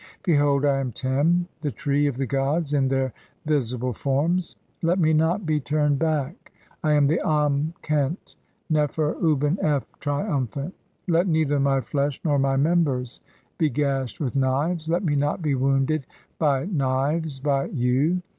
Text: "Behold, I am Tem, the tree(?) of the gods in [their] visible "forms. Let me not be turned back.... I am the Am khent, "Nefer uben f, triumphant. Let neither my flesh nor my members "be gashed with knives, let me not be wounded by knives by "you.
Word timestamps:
"Behold, 0.23 0.65
I 0.65 0.79
am 0.79 0.91
Tem, 0.91 1.47
the 1.61 1.69
tree(?) 1.69 2.07
of 2.07 2.17
the 2.17 2.25
gods 2.25 2.73
in 2.73 2.87
[their] 2.87 3.13
visible 3.45 3.93
"forms. 3.93 4.55
Let 4.81 4.97
me 4.97 5.13
not 5.13 5.45
be 5.45 5.59
turned 5.59 5.99
back.... 5.99 6.51
I 6.83 6.93
am 6.93 7.05
the 7.05 7.21
Am 7.23 7.75
khent, 7.83 8.35
"Nefer 8.67 9.13
uben 9.21 9.59
f, 9.61 9.85
triumphant. 9.99 10.73
Let 11.07 11.27
neither 11.27 11.59
my 11.59 11.81
flesh 11.81 12.19
nor 12.25 12.39
my 12.39 12.55
members 12.55 13.19
"be 13.59 13.69
gashed 13.69 14.19
with 14.19 14.35
knives, 14.35 14.89
let 14.89 15.03
me 15.03 15.15
not 15.15 15.43
be 15.43 15.53
wounded 15.53 16.07
by 16.39 16.65
knives 16.65 17.39
by 17.39 17.65
"you. 17.65 18.23